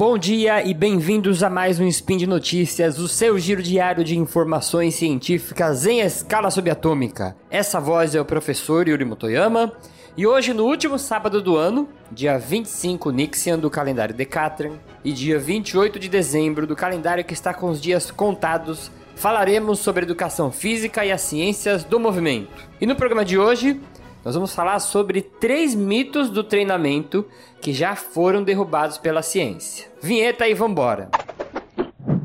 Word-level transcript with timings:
bom 0.00 0.16
dia 0.16 0.66
e 0.66 0.72
bem-vindos 0.72 1.42
a 1.42 1.50
mais 1.50 1.78
um 1.78 1.86
Spin 1.86 2.16
de 2.16 2.26
Notícias, 2.26 2.98
o 2.98 3.06
seu 3.06 3.38
giro 3.38 3.62
diário 3.62 4.02
de 4.02 4.16
informações 4.18 4.94
científicas 4.94 5.84
em 5.84 6.00
escala 6.00 6.50
subatômica. 6.50 7.36
Essa 7.50 7.78
voz 7.78 8.14
é 8.14 8.20
o 8.20 8.24
professor 8.24 8.88
Yuri 8.88 9.04
Motoyama 9.04 9.70
e 10.16 10.26
hoje, 10.26 10.54
no 10.54 10.64
último 10.64 10.98
sábado 10.98 11.42
do 11.42 11.54
ano, 11.54 11.86
dia 12.10 12.38
25 12.38 13.10
Nixian 13.10 13.58
do 13.58 13.68
calendário 13.68 14.14
Decatran 14.14 14.72
e 15.04 15.12
dia 15.12 15.38
28 15.38 15.98
de 15.98 16.08
dezembro 16.08 16.66
do 16.66 16.74
calendário 16.74 17.22
que 17.22 17.34
está 17.34 17.52
com 17.52 17.68
os 17.68 17.78
dias 17.78 18.10
contados, 18.10 18.90
falaremos 19.14 19.80
sobre 19.80 20.04
educação 20.04 20.50
física 20.50 21.04
e 21.04 21.12
as 21.12 21.20
ciências 21.20 21.84
do 21.84 22.00
movimento. 22.00 22.66
E 22.80 22.86
no 22.86 22.96
programa 22.96 23.22
de 23.22 23.38
hoje, 23.38 23.78
nós 24.24 24.34
vamos 24.34 24.54
falar 24.54 24.78
sobre 24.80 25.22
três 25.22 25.74
mitos 25.74 26.28
do 26.28 26.44
treinamento 26.44 27.24
que 27.60 27.72
já 27.72 27.96
foram 27.96 28.42
derrubados 28.42 28.98
pela 28.98 29.22
ciência. 29.22 29.90
Vinheta 30.02 30.46
e 30.46 30.54
vambora! 30.54 31.10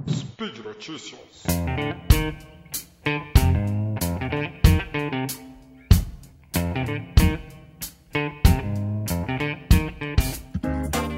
Speed 0.10 0.58
Notícias. 0.60 1.20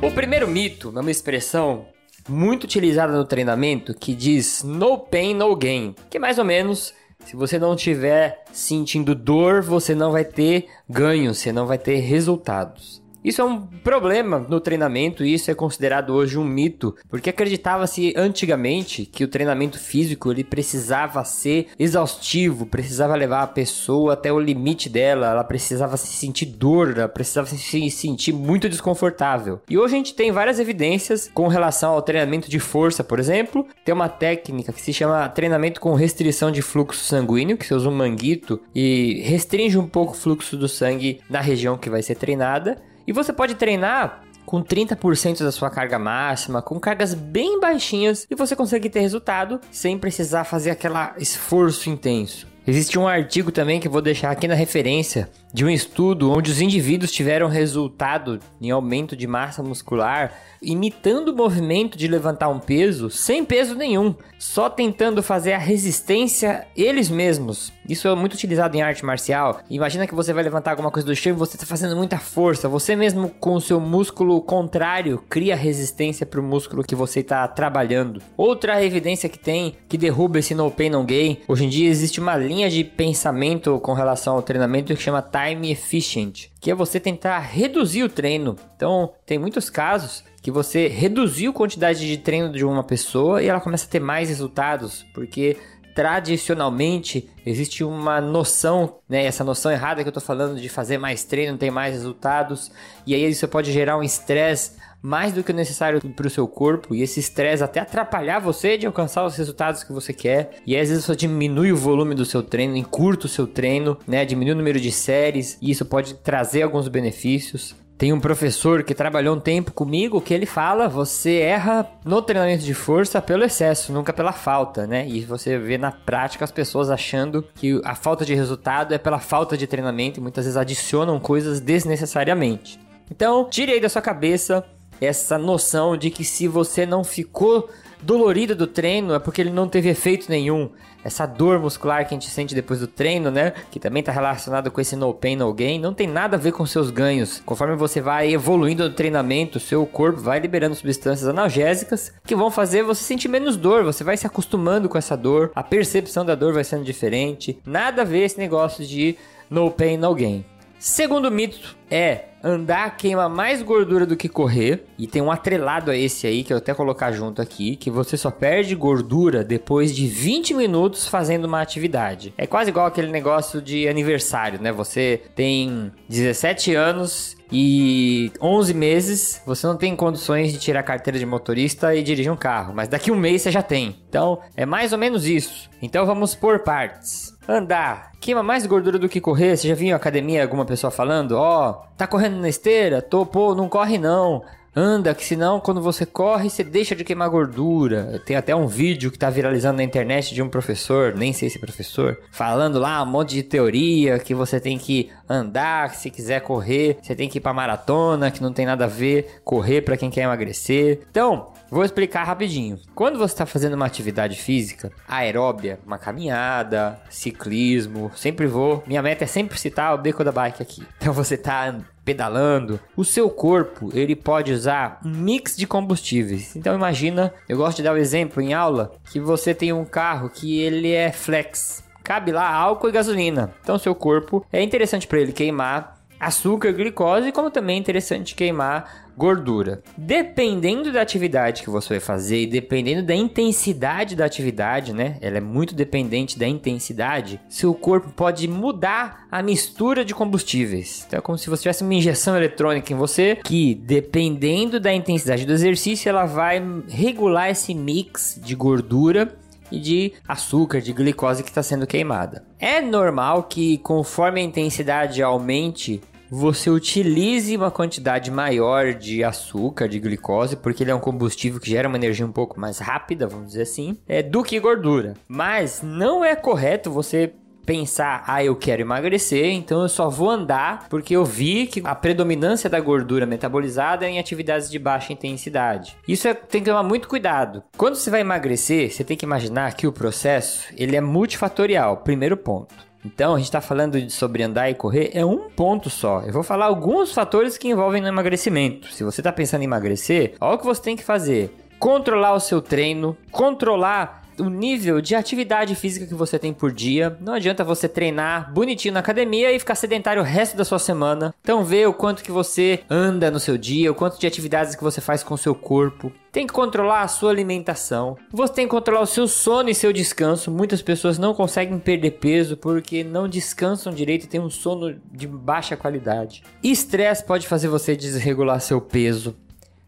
O 0.02 0.12
primeiro 0.12 0.48
mito 0.48 0.94
é 0.96 1.02
uma 1.02 1.12
expressão 1.12 1.88
muito 2.30 2.66
utilizada 2.66 3.14
no 3.14 3.26
treinamento 3.26 3.94
que 3.94 4.14
diz 4.14 4.64
no 4.64 4.98
pain, 4.98 5.34
no 5.34 5.56
gain, 5.56 5.96
que 6.10 6.18
é 6.18 6.20
mais 6.20 6.38
ou 6.38 6.46
menos 6.46 6.94
se 7.28 7.36
você 7.36 7.60
não 7.60 7.76
estiver 7.76 8.46
sentindo 8.54 9.14
dor, 9.14 9.62
você 9.62 9.94
não 9.94 10.14
vai 10.14 10.24
ter 10.24 10.70
ganhos, 10.90 11.40
você 11.40 11.52
não 11.52 11.68
vai 11.68 11.78
ter 11.78 11.98
resultados. 11.98 13.04
Isso 13.28 13.42
é 13.42 13.44
um 13.44 13.60
problema 13.60 14.40
no 14.48 14.62
treinamento 14.62 15.26
e 15.26 15.34
isso 15.34 15.52
é 15.52 15.54
considerado 15.54 16.12
hoje 16.12 16.38
um 16.38 16.46
mito, 16.46 16.96
porque 17.10 17.30
acreditava-se 17.30 18.14
antigamente 18.16 19.06
que 19.06 19.22
o 19.22 19.28
treinamento 19.28 19.78
físico 19.78 20.32
ele 20.32 20.46
precisava 20.46 21.22
ser 21.26 21.68
exaustivo, 21.78 22.66
precisava 22.66 23.18
levar 23.18 23.44
a 23.44 23.48
pessoa 23.48 24.14
até 24.14 24.32
o 24.32 24.40
limite 24.40 24.88
dela, 24.88 25.32
ela 25.32 25.44
precisava 25.44 25.98
se 25.98 26.08
sentir 26.08 26.46
dor, 26.46 26.94
ela 26.96 27.10
precisava 27.10 27.48
se 27.48 27.90
sentir 27.90 28.32
muito 28.32 28.70
desconfortável. 28.70 29.60
E 29.70 29.78
hoje 29.78 29.96
a 29.96 29.98
gente 29.98 30.16
tem 30.16 30.32
várias 30.32 30.58
evidências 30.58 31.30
com 31.34 31.50
relação 31.50 31.92
ao 31.92 32.02
treinamento 32.02 32.50
de 32.50 32.60
força, 32.60 33.04
por 33.04 33.20
exemplo, 33.20 33.68
tem 33.84 33.94
uma 33.94 34.08
técnica 34.08 34.72
que 34.72 34.82
se 34.82 34.94
chama 34.94 35.28
treinamento 35.28 35.82
com 35.82 35.94
restrição 35.96 36.50
de 36.50 36.62
fluxo 36.62 37.04
sanguíneo, 37.04 37.58
que 37.58 37.66
você 37.66 37.74
usa 37.74 37.90
um 37.90 37.94
manguito 37.94 38.58
e 38.74 39.22
restringe 39.26 39.78
um 39.78 39.86
pouco 39.86 40.14
o 40.14 40.18
fluxo 40.18 40.56
do 40.56 40.70
sangue 40.70 41.20
na 41.30 41.42
região 41.42 41.78
que 41.78 41.90
vai 41.90 42.02
ser 42.02 42.16
treinada. 42.16 42.78
E 43.08 43.14
você 43.14 43.32
pode 43.32 43.56
treinar 43.56 44.22
com 44.46 44.62
30% 44.62 45.40
da 45.40 45.52
sua 45.52 45.70
carga 45.70 45.98
máxima, 45.98 46.62
com 46.62 46.78
cargas 46.78 47.14
bem 47.14 47.60
baixinhas 47.60 48.28
e 48.30 48.36
você 48.36 48.56
consegue 48.56 48.90
ter 48.90 49.00
resultado 49.00 49.62
sem 49.72 49.98
precisar 49.98 50.44
fazer 50.44 50.72
aquele 50.72 50.96
esforço 51.18 51.90
intenso. 51.90 52.48
Existe 52.68 53.00
um 53.00 53.08
artigo 53.08 53.50
também 53.50 53.80
que 53.80 53.88
vou 53.88 54.02
deixar 54.02 54.30
aqui 54.30 54.46
na 54.46 54.54
referência 54.54 55.30
de 55.54 55.64
um 55.64 55.70
estudo 55.70 56.30
onde 56.30 56.52
os 56.52 56.60
indivíduos 56.60 57.14
tiveram 57.14 57.48
resultado 57.48 58.40
em 58.60 58.70
aumento 58.72 59.16
de 59.16 59.26
massa 59.26 59.64
muscular 59.64 60.34
imitando 60.62 61.30
o 61.30 61.36
movimento 61.36 61.98
de 61.98 62.10
levantar 62.10 62.50
um 62.50 62.60
peso 62.60 63.10
sem 63.10 63.46
peso 63.46 63.74
nenhum, 63.74 64.14
só 64.38 64.70
tentando 64.70 65.24
fazer 65.24 65.54
a 65.54 65.58
resistência 65.58 66.68
eles 66.76 67.10
mesmos. 67.10 67.72
Isso 67.88 68.08
é 68.08 68.16
muito 68.16 68.34
utilizado 68.34 68.76
em 68.76 68.82
arte 68.82 69.06
marcial. 69.06 69.62
Imagina 69.70 70.06
que 70.06 70.16
você 70.16 70.34
vai 70.34 70.44
levantar 70.44 70.72
alguma 70.72 70.92
coisa 70.92 71.08
do 71.08 71.16
chão 71.16 71.32
e 71.32 71.36
você 71.36 71.56
está 71.56 71.66
fazendo 71.66 71.96
muita 71.96 72.18
força. 72.18 72.68
Você 72.68 72.96
mesmo 72.96 73.30
com 73.30 73.54
o 73.54 73.62
seu 73.62 73.80
músculo 73.80 74.42
contrário 74.42 75.24
cria 75.30 75.56
resistência 75.56 76.26
para 76.26 76.40
o 76.40 76.44
músculo 76.44 76.84
que 76.84 76.96
você 76.96 77.22
está 77.22 77.48
trabalhando. 77.48 78.22
Outra 78.36 78.84
evidência 78.84 79.30
que 79.30 79.40
tem 79.40 79.76
que 79.88 79.98
derruba 79.98 80.40
esse 80.40 80.54
no 80.54 80.70
pain 80.70 80.90
no 80.90 81.04
gain. 81.04 81.38
Hoje 81.48 81.66
em 81.66 81.70
dia 81.70 81.90
existe 81.90 82.20
uma 82.20 82.36
linha 82.36 82.70
de 82.70 82.84
pensamento 82.84 83.80
com 83.80 83.94
relação 83.94 84.36
ao 84.36 84.42
treinamento 84.42 84.94
que 84.94 85.02
chama 85.02 85.22
time 85.22 85.72
efficient, 85.72 86.48
que 86.60 86.72
é 86.72 86.76
você 86.76 87.00
tentar 87.00 87.40
reduzir 87.40 88.04
o 88.04 88.10
treino. 88.10 88.56
Então, 88.76 89.14
tem 89.26 89.40
muitos 89.40 89.70
casos 89.70 90.24
que 90.42 90.52
você 90.52 90.88
reduziu 90.88 91.52
a 91.52 91.54
quantidade 91.54 92.08
de 92.08 92.18
treino 92.18 92.52
de 92.52 92.64
uma 92.64 92.84
pessoa 92.84 93.42
e 93.42 93.48
ela 93.48 93.60
começa 93.60 93.86
a 93.86 93.90
ter 93.90 94.00
mais 94.00 94.30
resultados, 94.30 95.06
porque 95.14 95.58
tradicionalmente 95.98 97.28
existe 97.44 97.84
uma 97.84 98.22
noção, 98.22 99.00
né, 99.10 99.26
essa 99.26 99.44
noção 99.44 99.72
errada 99.72 100.04
que 100.04 100.08
eu 100.08 100.14
tô 100.14 100.22
falando 100.22 100.62
de 100.62 100.70
fazer 100.70 101.00
mais 101.00 101.24
treino, 101.24 101.58
tem 101.58 101.72
mais 101.72 101.96
resultados, 101.96 102.72
e 103.04 103.16
aí 103.16 103.28
isso 103.28 103.48
pode 103.48 103.72
gerar 103.72 103.98
um 103.98 104.04
estresse 104.04 104.74
mais 105.02 105.34
do 105.34 105.44
que 105.44 105.52
o 105.52 105.56
necessário 105.56 106.00
para 106.12 106.28
o 106.28 106.30
seu 106.30 106.48
corpo 106.48 106.94
e 106.94 107.02
esse 107.02 107.20
estresse 107.20 107.64
até 107.64 107.80
atrapalhar 107.80 108.38
você 108.38 108.78
de 108.78 108.86
alcançar 108.86 109.26
os 109.26 109.36
resultados 109.38 109.84
que 109.84 109.92
você 109.92 110.14
quer. 110.14 110.60
E 110.68 110.78
às 110.78 110.90
vezes 110.90 111.04
você 111.04 111.16
diminui 111.16 111.72
o 111.72 111.78
volume 111.78 112.14
do 112.14 112.26
seu 112.26 112.44
treino, 112.44 112.78
encurta 112.78 113.26
o 113.26 113.30
seu 113.30 113.48
treino, 113.48 113.98
né? 114.08 114.24
Diminui 114.24 114.54
o 114.54 114.58
número 114.58 114.80
de 114.80 114.92
séries 114.92 115.58
e 115.62 115.72
isso 115.72 115.86
pode 115.86 116.14
trazer 116.16 116.62
alguns 116.62 116.88
benefícios. 116.88 117.76
Tem 117.98 118.14
um 118.14 118.20
professor 118.20 118.84
que 118.84 118.94
trabalhou 118.94 119.36
um 119.36 119.40
tempo 119.40 119.72
comigo 119.72 120.22
que 120.22 120.32
ele 120.32 120.46
fala: 120.46 120.88
você 120.88 121.38
erra 121.38 121.90
no 122.06 122.22
treinamento 122.22 122.64
de 122.64 122.74
força 122.76 123.20
pelo 123.20 123.44
excesso, 123.44 123.92
nunca 123.92 124.14
pela 124.14 124.32
falta, 124.32 124.86
né? 124.86 125.08
E 125.08 125.22
você 125.22 125.58
vê 125.58 125.80
na 125.80 125.92
prática 125.92 126.46
as 126.46 126.52
pessoas 126.52 126.92
achando 126.92 127.44
que 127.56 127.82
a 127.84 127.96
falta 127.96 128.24
de 128.24 128.36
resultado 128.36 128.94
é 128.94 129.00
pela 129.00 129.18
falta 129.18 129.58
de 129.58 129.66
treinamento 129.66 130.20
e 130.20 130.22
muitas 130.22 130.46
vezes 130.46 130.58
adicionam 130.58 131.20
coisas 131.20 131.60
desnecessariamente. 131.60 132.80
Então, 133.10 133.50
tire 133.50 133.72
aí 133.72 133.80
da 133.80 133.90
sua 133.90 134.02
cabeça 134.02 134.64
essa 135.02 135.38
noção 135.38 135.98
de 135.98 136.12
que 136.12 136.24
se 136.24 136.48
você 136.48 136.86
não 136.86 137.04
ficou 137.04 137.68
dolorido 138.02 138.56
do 138.56 138.68
treino 138.68 139.14
é 139.14 139.20
porque 139.20 139.42
ele 139.42 139.50
não 139.50 139.68
teve 139.68 139.90
efeito 139.90 140.30
nenhum. 140.30 140.70
Essa 141.04 141.26
dor 141.26 141.60
muscular 141.60 142.06
que 142.06 142.14
a 142.14 142.18
gente 142.18 142.30
sente 142.30 142.56
depois 142.56 142.80
do 142.80 142.88
treino, 142.88 143.32
né? 143.32 143.54
Que 143.72 143.80
também 143.80 144.02
está 144.02 144.12
relacionado 144.12 144.72
com 144.72 144.82
esse 144.82 144.96
no 144.96 145.14
pain, 145.14 145.36
no 145.36 145.54
gain, 145.54 145.80
não 145.80 145.94
tem 145.94 146.08
nada 146.08 146.36
a 146.36 146.40
ver 146.40 146.52
com 146.52 146.66
seus 146.66 146.90
ganhos. 146.90 147.42
Conforme 147.46 147.76
você 147.76 148.02
vai 148.02 148.34
evoluindo 148.34 148.84
no 148.84 148.94
treinamento, 148.94 149.60
seu 149.60 149.86
corpo 149.86 150.20
vai 150.20 150.40
liberando 150.40 150.76
substâncias 150.76 151.28
analgésicas 151.28 152.12
que 152.26 152.36
vão 152.36 152.52
fazer 152.52 152.84
você 152.84 153.04
sentir 153.04 153.28
menos 153.28 153.56
dor. 153.56 153.84
Você 153.84 154.04
vai 154.04 154.18
se 154.18 154.28
acostumando 154.28 154.90
com 154.90 154.98
essa 154.98 155.16
dor, 155.16 155.52
a 155.56 155.64
percepção 155.64 156.26
da 156.26 156.36
dor 156.36 156.54
vai 156.54 156.64
sendo 156.64 156.84
diferente. 156.84 157.60
Nada 157.66 158.02
a 158.02 158.06
ver 158.06 158.24
esse 158.24 158.38
negócio 158.38 158.86
de 158.86 159.18
no 159.50 159.72
pain, 159.72 159.98
no 159.98 160.14
gain. 160.14 160.46
Segundo 160.80 161.32
mito 161.32 161.76
é 161.90 162.26
andar 162.44 162.96
queima 162.98 163.28
mais 163.28 163.62
gordura 163.62 164.06
do 164.06 164.16
que 164.16 164.30
correr. 164.30 164.86
E 164.98 165.08
tem 165.08 165.22
um 165.22 165.32
atrelado 165.32 165.92
a 165.92 165.98
esse 165.98 166.28
aí, 166.28 166.44
que 166.44 166.54
eu 166.54 166.58
até 166.58 166.74
colocar 166.74 167.12
junto 167.12 167.42
aqui, 167.42 167.76
que 167.76 167.90
você 167.90 168.16
só 168.16 168.30
perde 168.30 168.76
gordura 168.76 169.44
depois 169.44 169.96
de 169.96 170.08
20 170.08 170.54
minutos 170.54 171.08
fazendo 171.08 171.46
uma 171.46 171.62
atividade. 171.62 172.34
É 172.38 172.46
quase 172.46 172.70
igual 172.70 172.86
aquele 172.86 173.12
negócio 173.12 173.62
de 173.62 173.88
aniversário, 173.88 174.62
né? 174.62 174.72
Você 174.72 175.22
tem 175.36 175.92
17 176.08 176.76
anos 176.76 177.37
e 177.52 178.32
11 178.42 178.74
meses 178.74 179.42
você 179.46 179.66
não 179.66 179.78
tem 179.78 179.96
condições 179.96 180.52
de 180.52 180.60
tirar 180.60 180.82
a 180.82 180.84
carteira 180.84 181.18
de 181.18 181.26
motorista 181.26 181.96
e 181.96 182.04
dirigir 182.04 182.32
um 182.32 182.38
carro, 182.38 182.74
mas 182.76 182.88
daqui 182.88 183.12
um 183.12 183.16
mês 183.16 183.42
você 183.42 183.52
já 183.52 183.62
tem. 183.62 184.04
Então 184.10 184.40
é 184.56 184.66
mais 184.66 184.92
ou 184.92 185.00
menos 185.00 185.26
isso. 185.26 185.70
Então 185.82 186.06
vamos 186.06 186.36
por 186.36 186.60
partes. 186.60 187.36
Andar 187.48 188.12
queima 188.20 188.44
mais 188.44 188.66
gordura 188.66 189.00
do 189.00 189.08
que 189.08 189.22
correr. 189.22 189.56
Você 189.56 189.70
já 189.70 189.74
viu 189.76 189.88
em 189.88 189.94
academia 189.94 190.44
alguma 190.44 190.66
pessoa 190.66 190.92
falando? 190.92 191.34
Ó, 191.34 191.70
oh, 191.70 191.96
tá 191.96 192.06
correndo 192.06 192.38
na 192.38 192.50
esteira? 192.50 193.02
Tô, 193.02 193.26
pô, 193.26 193.56
não 193.56 193.70
corre 193.70 193.98
não. 193.98 194.44
Anda, 194.80 195.16
que 195.16 195.26
senão 195.26 195.60
quando 195.60 195.82
você 195.82 196.06
corre, 196.06 196.52
você 196.52 196.64
deixa 196.64 196.96
de 196.96 197.04
queimar 197.04 197.32
gordura. 197.32 198.22
Tem 198.24 198.36
até 198.36 198.56
um 198.56 198.68
vídeo 198.68 199.10
que 199.10 199.18
tá 199.18 199.28
viralizando 199.28 199.78
na 199.78 199.84
internet 199.84 200.36
de 200.36 200.42
um 200.44 200.48
professor, 200.48 201.16
nem 201.16 201.34
sei 201.34 201.50
se 201.50 201.58
é 201.58 201.60
professor, 201.60 202.20
falando 202.32 202.78
lá 202.78 203.02
um 203.02 203.08
monte 203.08 203.34
de 203.34 203.42
teoria 203.42 204.20
que 204.20 204.36
você 204.36 204.60
tem 204.60 204.78
que 204.78 205.10
andar, 205.28 205.90
que 205.90 205.98
se 205.98 206.12
quiser 206.12 206.42
correr, 206.42 207.00
você 207.02 207.16
tem 207.16 207.28
que 207.28 207.40
ir 207.40 207.42
pra 207.42 207.54
maratona, 207.54 208.30
que 208.30 208.40
não 208.40 208.54
tem 208.54 208.68
nada 208.68 208.86
a 208.86 208.88
ver 208.88 209.40
correr 209.44 209.82
para 209.82 209.98
quem 209.98 210.12
quer 210.12 210.22
emagrecer. 210.22 211.00
Então, 211.10 211.48
Vou 211.70 211.84
explicar 211.84 212.24
rapidinho. 212.24 212.80
Quando 212.96 213.20
você 213.20 213.34
está 213.34 213.46
fazendo 213.46 213.74
uma 213.74 213.86
atividade 213.86 214.38
física 214.38 214.92
aeróbia, 215.08 215.80
uma 215.86 215.98
caminhada, 215.98 217.00
ciclismo, 217.10 218.12
sempre 218.16 218.48
vou. 218.48 218.84
Minha 218.88 219.02
meta 219.02 219.26
é 219.26 219.28
sempre 219.28 219.60
citar 219.60 219.94
o 219.94 219.98
beco 219.98 220.24
da 220.24 220.32
bike 220.32 220.62
aqui. 220.62 220.84
Então 221.08 221.14
você 221.14 221.36
está 221.36 221.74
pedalando, 222.04 222.80
o 222.98 223.04
seu 223.06 223.30
corpo 223.30 223.90
ele 223.94 224.16
pode 224.16 224.52
usar 224.52 225.00
um 225.06 225.10
mix 225.10 225.56
de 225.56 225.66
combustíveis. 225.66 226.56
Então 226.56 226.76
imagina, 226.76 227.34
eu 227.48 227.58
gosto 227.58 227.78
de 227.78 227.84
dar 227.84 227.92
o 227.92 227.96
um 227.96 227.98
exemplo 227.98 228.42
em 228.42 228.54
aula 228.54 228.94
que 229.10 229.20
você 229.20 229.54
tem 229.54 229.72
um 229.72 229.86
carro 229.86 230.30
que 230.30 230.60
ele 230.60 230.92
é 230.92 231.12
flex, 231.12 231.84
cabe 232.04 232.32
lá 232.32 232.50
álcool 232.50 232.90
e 232.90 232.92
gasolina. 232.94 233.54
Então 233.62 233.78
seu 233.78 233.94
corpo 233.94 234.46
é 234.52 234.62
interessante 234.62 235.08
para 235.08 235.20
ele 235.20 235.34
queimar 235.34 235.97
açúcar, 236.20 236.72
glicose, 236.72 237.32
como 237.32 237.52
também 237.52 237.78
é 237.78 237.80
interessante 237.80 238.36
queimar 238.36 239.08
gordura. 239.18 239.82
Dependendo 239.98 240.92
da 240.92 241.02
atividade 241.02 241.64
que 241.64 241.70
você 241.70 241.96
vai 241.96 242.00
fazer 242.00 242.44
e 242.44 242.46
dependendo 242.46 243.02
da 243.02 243.16
intensidade 243.16 244.16
da 244.16 244.26
atividade, 244.26 244.94
né? 244.94 245.18
Ela 245.22 245.38
é 245.38 245.42
muito 245.42 245.74
dependente 245.74 246.38
da 246.38 246.48
intensidade. 246.48 247.40
Seu 247.50 247.74
corpo 247.74 248.12
pode 248.12 248.48
mudar 248.48 249.26
a 249.32 249.42
mistura 249.42 250.06
de 250.06 250.14
combustíveis. 250.14 251.04
Então 251.08 251.18
é 251.18 251.22
como 251.22 251.38
se 251.38 251.50
você 251.50 251.64
tivesse 251.64 251.84
uma 251.84 251.96
injeção 251.96 252.38
eletrônica 252.38 252.94
em 252.94 252.96
você 252.96 253.38
que, 253.44 253.74
dependendo 253.74 254.80
da 254.80 254.94
intensidade 254.94 255.46
do 255.46 255.54
exercício, 255.54 256.08
ela 256.08 256.26
vai 256.26 256.62
regular 256.88 257.50
esse 257.50 257.74
mix 257.74 258.40
de 258.44 258.56
gordura 258.56 259.36
e 259.72 259.80
de 259.80 260.14
açúcar, 260.28 260.82
de 260.82 260.94
glicose 260.94 261.44
que 261.44 261.50
está 261.50 261.64
sendo 261.64 261.88
queimada. 261.88 262.46
É 262.60 262.82
normal 262.82 263.44
que 263.44 263.78
conforme 263.80 264.42
a 264.42 264.44
intensidade 264.44 265.22
aumente, 265.22 266.02
você 266.30 266.70
utilize 266.70 267.56
uma 267.56 267.72
quantidade 267.72 268.30
maior 268.30 268.94
de 268.94 269.24
açúcar, 269.24 269.88
de 269.88 270.00
glicose, 270.00 270.56
porque 270.56 270.84
ele 270.84 270.92
é 270.92 270.96
um 270.96 271.00
combustível 271.00 271.60
que 271.60 271.70
gera 271.70 271.88
uma 271.88 271.98
energia 271.98 272.26
um 272.26 272.32
pouco 272.32 272.60
mais 272.60 272.80
rápida, 272.80 273.28
vamos 273.28 273.48
dizer 273.48 273.64
assim, 273.64 273.98
é, 274.08 274.22
do 274.22 274.44
que 274.44 274.60
gordura. 274.60 275.14
Mas 275.28 275.82
não 275.82 276.24
é 276.24 276.36
correto 276.36 276.92
você 276.92 277.34
pensar, 277.68 278.24
ah, 278.26 278.42
eu 278.42 278.56
quero 278.56 278.82
emagrecer, 278.82 279.48
então 279.48 279.82
eu 279.82 279.90
só 279.90 280.10
vou 280.10 280.30
andar 280.30 280.88
porque 280.90 281.14
eu 281.14 281.26
vi 281.26 281.68
que 281.68 281.82
a 281.84 281.94
predominância 281.94 282.70
da 282.70 282.80
gordura 282.80 283.26
metabolizada 283.26 284.06
é 284.06 284.10
em 284.10 284.20
atividades 284.20 284.72
de 284.72 284.80
baixa 284.80 285.12
intensidade. 285.12 285.98
Isso 286.08 286.30
é, 286.30 286.34
tem 286.34 286.64
que 286.64 286.70
tomar 286.70 286.84
muito 286.84 287.10
cuidado. 287.10 287.62
Quando 287.76 287.96
você 287.96 288.10
vai 288.10 288.22
emagrecer, 288.22 288.90
você 288.90 289.04
tem 289.04 289.18
que 289.18 289.26
imaginar 289.26 289.74
que 289.74 289.86
o 289.86 289.92
processo 289.92 290.74
ele 290.78 290.96
é 290.96 291.02
multifatorial. 291.02 291.98
Primeiro 291.98 292.38
ponto. 292.38 292.74
Então, 293.04 293.36
a 293.36 293.38
gente 293.38 293.48
está 293.48 293.62
falando 293.62 294.10
sobre 294.10 294.44
andar 294.44 294.70
e 294.70 294.74
correr, 294.74 295.12
é 295.14 295.26
um 295.26 295.50
ponto 295.50 295.90
só. 295.90 296.22
Eu 296.22 296.32
vou 296.32 296.44
falar 296.44 296.66
alguns 296.66 297.14
fatores 297.14 297.58
que 297.58 297.68
envolvem 297.68 298.02
no 298.02 298.08
emagrecimento. 298.08 298.92
Se 298.94 299.04
você 299.04 299.20
está 299.20 299.32
pensando 299.32 299.62
em 299.62 299.66
emagrecer, 299.66 300.36
olha 300.40 300.56
o 300.56 300.58
que 300.58 300.66
você 300.66 300.82
tem 300.82 300.96
que 300.96 301.04
fazer. 301.04 301.54
Controlar 301.78 302.34
o 302.34 302.40
seu 302.40 302.62
treino, 302.62 303.16
controlar 303.30 304.27
o 304.40 304.50
nível 304.50 305.02
de 305.02 305.16
atividade 305.16 305.76
física 305.76 306.06
que 306.06 306.14
você 306.14 306.38
tem 306.38 306.54
por 306.54 306.72
dia. 306.72 307.18
Não 307.22 307.34
adianta 307.34 307.64
você 307.64 307.88
treinar 307.88 308.52
bonitinho 308.54 308.94
na 308.94 309.00
academia 309.00 309.52
e 309.52 309.60
ficar 309.60 309.76
sedentário 309.76 310.22
o 310.22 310.26
resto 310.26 310.58
da 310.58 310.66
sua 310.66 310.80
semana. 310.80 311.34
Então 311.42 311.64
vê 311.64 311.86
o 311.86 311.94
quanto 311.94 312.24
que 312.24 312.32
você 312.32 312.82
anda 312.90 313.32
no 313.32 313.40
seu 313.40 313.58
dia, 313.58 313.92
o 313.92 313.96
quanto 313.96 314.20
de 314.20 314.28
atividades 314.28 314.76
que 314.76 314.84
você 314.84 315.02
faz 315.02 315.24
com 315.24 315.34
o 315.34 315.38
seu 315.38 315.56
corpo. 315.56 316.12
Tem 316.32 316.46
que 316.46 316.54
controlar 316.54 317.02
a 317.02 317.08
sua 317.08 317.32
alimentação. 317.32 318.16
Você 318.32 318.54
tem 318.54 318.66
que 318.66 318.72
controlar 318.72 319.02
o 319.02 319.08
seu 319.08 319.28
sono 319.28 319.70
e 319.70 319.76
seu 319.76 319.92
descanso. 319.92 320.52
Muitas 320.52 320.82
pessoas 320.82 321.18
não 321.18 321.34
conseguem 321.34 321.80
perder 321.80 322.12
peso 322.12 322.56
porque 322.56 323.04
não 323.04 323.28
descansam 323.28 323.94
direito 323.94 324.26
e 324.26 324.28
têm 324.28 324.40
um 324.40 324.50
sono 324.50 324.96
de 325.12 325.26
baixa 325.28 325.76
qualidade. 325.76 326.44
Estresse 326.62 327.24
pode 327.24 327.48
fazer 327.48 327.68
você 327.68 327.96
desregular 327.96 328.62
seu 328.62 328.80
peso. 328.80 329.36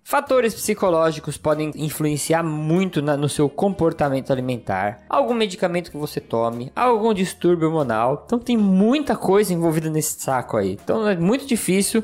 Fatores 0.10 0.56
psicológicos 0.56 1.38
podem 1.38 1.72
influenciar 1.76 2.42
muito 2.42 3.00
na, 3.00 3.16
no 3.16 3.30
seu 3.30 3.48
comportamento 3.48 4.34
alimentar, 4.34 5.02
algum 5.08 5.36
medicamento 5.36 5.92
que 5.92 5.98
você 5.98 6.20
tome, 6.20 6.72
algum 6.76 7.14
distúrbio 7.14 7.68
hormonal. 7.68 8.24
Então 8.26 8.40
tem 8.40 8.58
muita 8.58 9.16
coisa 9.16 9.54
envolvida 9.54 9.88
nesse 9.88 10.20
saco 10.20 10.58
aí. 10.58 10.80
Então 10.84 11.08
é 11.08 11.16
muito 11.16 11.46
difícil 11.46 12.04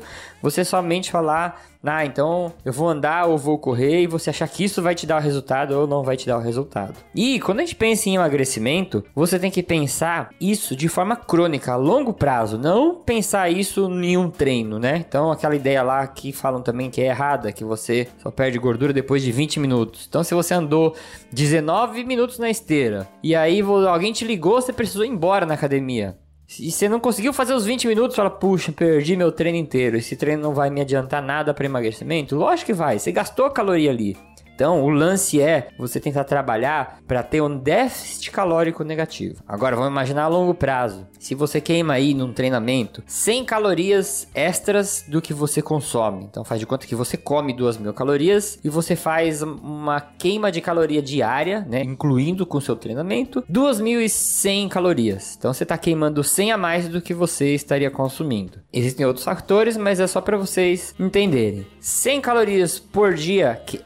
você 0.50 0.64
somente 0.64 1.10
falar 1.10 1.60
ah, 1.88 2.04
então 2.04 2.52
eu 2.64 2.72
vou 2.72 2.88
andar 2.88 3.26
ou 3.26 3.38
vou 3.38 3.58
correr 3.58 4.02
e 4.02 4.06
você 4.08 4.30
achar 4.30 4.48
que 4.48 4.64
isso 4.64 4.82
vai 4.82 4.94
te 4.94 5.06
dar 5.06 5.20
o 5.20 5.22
resultado 5.22 5.72
ou 5.72 5.86
não 5.86 6.02
vai 6.02 6.16
te 6.16 6.26
dar 6.26 6.36
o 6.36 6.40
resultado. 6.40 6.94
E 7.14 7.38
quando 7.38 7.60
a 7.60 7.62
gente 7.62 7.76
pensa 7.76 8.08
em 8.08 8.16
emagrecimento, 8.16 9.04
você 9.14 9.38
tem 9.38 9.52
que 9.52 9.62
pensar 9.62 10.30
isso 10.40 10.74
de 10.74 10.88
forma 10.88 11.14
crônica, 11.14 11.72
a 11.72 11.76
longo 11.76 12.12
prazo, 12.12 12.58
não 12.58 12.96
pensar 12.96 13.50
isso 13.50 13.88
em 13.88 14.16
um 14.16 14.28
treino, 14.28 14.80
né? 14.80 15.04
Então 15.08 15.30
aquela 15.30 15.54
ideia 15.54 15.82
lá 15.82 16.04
que 16.08 16.32
falam 16.32 16.60
também 16.60 16.90
que 16.90 17.00
é 17.00 17.06
errada, 17.06 17.52
que 17.52 17.64
você 17.64 18.08
só 18.20 18.32
perde 18.32 18.58
gordura 18.58 18.92
depois 18.92 19.22
de 19.22 19.30
20 19.30 19.60
minutos. 19.60 20.06
Então 20.08 20.24
se 20.24 20.34
você 20.34 20.54
andou 20.54 20.94
19 21.32 22.02
minutos 22.02 22.38
na 22.38 22.50
esteira 22.50 23.06
e 23.22 23.34
aí 23.34 23.60
alguém 23.60 24.12
te 24.12 24.24
ligou, 24.24 24.60
você 24.60 24.72
precisou 24.72 25.04
ir 25.04 25.08
embora 25.08 25.46
na 25.46 25.54
academia. 25.54 26.16
E 26.60 26.70
você 26.70 26.88
não 26.88 27.00
conseguiu 27.00 27.32
fazer 27.32 27.54
os 27.54 27.64
20 27.66 27.88
minutos, 27.88 28.16
fala, 28.16 28.30
puxa, 28.30 28.72
perdi 28.72 29.16
meu 29.16 29.32
treino 29.32 29.58
inteiro. 29.58 29.96
Esse 29.96 30.16
treino 30.16 30.42
não 30.42 30.54
vai 30.54 30.70
me 30.70 30.80
adiantar 30.80 31.22
nada 31.22 31.52
para 31.52 31.66
emagrecimento? 31.66 32.36
Lógico 32.36 32.66
que 32.66 32.72
vai, 32.72 32.98
você 32.98 33.10
gastou 33.10 33.50
caloria 33.50 33.90
ali. 33.90 34.16
Então, 34.56 34.82
o 34.82 34.88
lance 34.88 35.38
é 35.38 35.68
você 35.76 36.00
tentar 36.00 36.24
trabalhar 36.24 37.00
para 37.06 37.22
ter 37.22 37.42
um 37.42 37.58
déficit 37.58 38.30
calórico 38.30 38.82
negativo. 38.82 39.42
Agora, 39.46 39.76
vamos 39.76 39.90
imaginar 39.90 40.24
a 40.24 40.28
longo 40.28 40.54
prazo. 40.54 41.06
Se 41.18 41.34
você 41.34 41.60
queima 41.60 41.92
aí 41.92 42.14
num 42.14 42.32
treinamento 42.32 43.02
100 43.06 43.44
calorias 43.44 44.26
extras 44.34 45.04
do 45.06 45.20
que 45.20 45.34
você 45.34 45.60
consome. 45.60 46.24
Então, 46.24 46.42
faz 46.42 46.58
de 46.58 46.64
conta 46.64 46.86
que 46.86 46.94
você 46.94 47.18
come 47.18 47.54
2 47.54 47.76
mil 47.76 47.92
calorias 47.92 48.58
e 48.64 48.70
você 48.70 48.96
faz 48.96 49.42
uma 49.42 50.00
queima 50.00 50.50
de 50.50 50.62
caloria 50.62 51.02
diária, 51.02 51.66
né, 51.68 51.82
incluindo 51.82 52.46
com 52.46 52.58
seu 52.58 52.76
treinamento, 52.76 53.44
2.100 53.52 54.70
calorias. 54.70 55.36
Então, 55.38 55.52
você 55.52 55.64
está 55.64 55.76
queimando 55.76 56.24
100 56.24 56.52
a 56.52 56.56
mais 56.56 56.88
do 56.88 57.02
que 57.02 57.12
você 57.12 57.54
estaria 57.54 57.90
consumindo. 57.90 58.60
Existem 58.72 59.04
outros 59.04 59.24
fatores, 59.26 59.76
mas 59.76 60.00
é 60.00 60.06
só 60.06 60.22
para 60.22 60.38
vocês 60.38 60.94
entenderem. 60.98 61.66
100 61.78 62.22
calorias 62.22 62.78
por 62.78 63.12
dia 63.12 63.60
que 63.66 63.82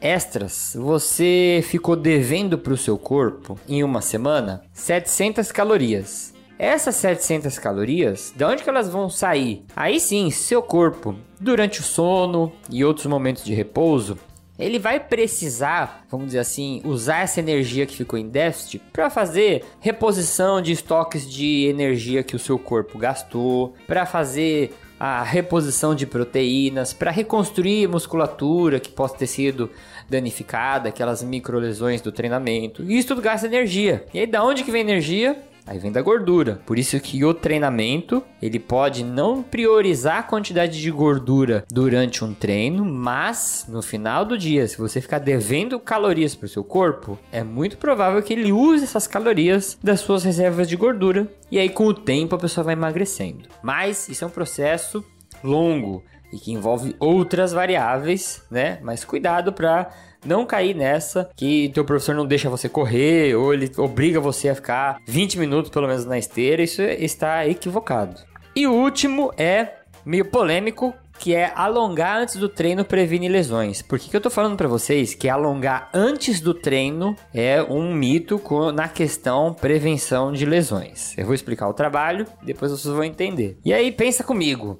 você 0.75 1.61
ficou 1.63 1.95
devendo 1.95 2.57
para 2.57 2.73
o 2.73 2.77
seu 2.77 2.97
corpo 2.97 3.59
em 3.67 3.83
uma 3.83 4.01
semana 4.01 4.63
700 4.73 5.51
calorias. 5.51 6.33
Essas 6.57 6.95
700 6.97 7.57
calorias, 7.57 8.31
de 8.35 8.45
onde 8.45 8.63
que 8.63 8.69
elas 8.69 8.87
vão 8.87 9.09
sair? 9.09 9.65
Aí 9.75 9.99
sim, 9.99 10.29
seu 10.29 10.61
corpo, 10.61 11.15
durante 11.39 11.79
o 11.79 11.83
sono 11.83 12.51
e 12.69 12.85
outros 12.85 13.07
momentos 13.07 13.43
de 13.43 13.53
repouso, 13.53 14.17
ele 14.59 14.77
vai 14.77 14.99
precisar, 14.99 16.05
vamos 16.09 16.27
dizer 16.27 16.39
assim, 16.39 16.81
usar 16.85 17.23
essa 17.23 17.39
energia 17.39 17.87
que 17.87 17.97
ficou 17.97 18.19
em 18.19 18.29
déficit 18.29 18.79
para 18.93 19.09
fazer 19.09 19.65
reposição 19.79 20.61
de 20.61 20.71
estoques 20.71 21.27
de 21.27 21.65
energia 21.65 22.21
que 22.21 22.35
o 22.35 22.39
seu 22.39 22.59
corpo 22.59 22.99
gastou, 22.99 23.73
para 23.87 24.05
fazer 24.05 24.71
a 25.03 25.23
reposição 25.23 25.95
de 25.95 26.05
proteínas, 26.05 26.93
para 26.93 27.09
reconstruir 27.09 27.87
musculatura 27.87 28.79
que 28.79 28.89
possa 28.89 29.17
ter 29.17 29.25
sido 29.25 29.67
danificada, 30.07 30.89
aquelas 30.89 31.23
microlesões 31.23 32.01
do 32.01 32.11
treinamento. 32.11 32.83
E 32.83 32.99
isso 32.99 33.07
tudo 33.07 33.19
gasta 33.19 33.47
energia. 33.47 34.05
E 34.13 34.19
aí 34.19 34.27
da 34.27 34.43
onde 34.43 34.63
que 34.63 34.69
vem 34.69 34.81
energia? 34.81 35.41
Aí 35.65 35.77
vem 35.79 35.91
da 35.91 36.01
gordura. 36.01 36.61
Por 36.65 36.77
isso 36.77 36.99
que 36.99 37.23
o 37.23 37.33
treinamento, 37.33 38.23
ele 38.41 38.59
pode 38.59 39.03
não 39.03 39.43
priorizar 39.43 40.17
a 40.17 40.23
quantidade 40.23 40.81
de 40.81 40.91
gordura 40.91 41.63
durante 41.71 42.23
um 42.23 42.33
treino, 42.33 42.83
mas 42.83 43.65
no 43.67 43.81
final 43.81 44.25
do 44.25 44.37
dia, 44.37 44.67
se 44.67 44.77
você 44.77 44.99
ficar 44.99 45.19
devendo 45.19 45.79
calorias 45.79 46.35
para 46.35 46.45
o 46.45 46.49
seu 46.49 46.63
corpo, 46.63 47.17
é 47.31 47.43
muito 47.43 47.77
provável 47.77 48.21
que 48.21 48.33
ele 48.33 48.51
use 48.51 48.83
essas 48.83 49.07
calorias 49.07 49.77
das 49.83 49.99
suas 49.99 50.23
reservas 50.23 50.67
de 50.67 50.75
gordura. 50.75 51.27
E 51.51 51.59
aí 51.59 51.69
com 51.69 51.85
o 51.85 51.93
tempo 51.93 52.35
a 52.35 52.39
pessoa 52.39 52.63
vai 52.63 52.73
emagrecendo. 52.73 53.47
Mas 53.61 54.09
isso 54.09 54.23
é 54.23 54.27
um 54.27 54.31
processo 54.31 55.03
longo 55.43 56.03
e 56.31 56.37
que 56.37 56.51
envolve 56.51 56.95
outras 56.99 57.51
variáveis, 57.51 58.43
né? 58.49 58.79
Mas 58.81 59.03
cuidado 59.03 59.51
para 59.53 59.89
não 60.25 60.45
cair 60.45 60.75
nessa 60.75 61.29
que 61.35 61.69
teu 61.73 61.83
professor 61.83 62.15
não 62.15 62.25
deixa 62.25 62.49
você 62.49 62.69
correr 62.69 63.35
ou 63.35 63.53
ele 63.53 63.71
obriga 63.77 64.19
você 64.19 64.49
a 64.49 64.55
ficar 64.55 64.99
20 65.07 65.39
minutos 65.39 65.71
pelo 65.71 65.87
menos 65.87 66.05
na 66.05 66.17
esteira, 66.17 66.61
isso 66.61 66.81
está 66.81 67.45
equivocado. 67.47 68.15
E 68.55 68.67
o 68.67 68.73
último 68.73 69.33
é 69.37 69.75
meio 70.05 70.25
polêmico, 70.25 70.93
que 71.21 71.35
é 71.35 71.53
alongar 71.55 72.17
antes 72.17 72.37
do 72.37 72.49
treino 72.49 72.83
previne 72.83 73.29
lesões. 73.29 73.83
Por 73.83 73.99
que, 73.99 74.09
que 74.09 74.17
eu 74.17 74.21
tô 74.21 74.31
falando 74.31 74.57
para 74.57 74.67
vocês 74.67 75.13
que 75.13 75.29
alongar 75.29 75.87
antes 75.93 76.41
do 76.41 76.51
treino 76.51 77.15
é 77.31 77.61
um 77.61 77.93
mito 77.93 78.41
na 78.73 78.87
questão 78.87 79.53
prevenção 79.53 80.33
de 80.33 80.47
lesões? 80.47 81.15
Eu 81.15 81.27
vou 81.27 81.35
explicar 81.35 81.69
o 81.69 81.75
trabalho, 81.75 82.25
depois 82.41 82.71
vocês 82.71 82.91
vão 82.91 83.03
entender. 83.03 83.59
E 83.63 83.71
aí 83.71 83.91
pensa 83.91 84.23
comigo, 84.23 84.79